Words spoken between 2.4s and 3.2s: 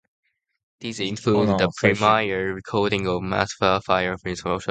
recording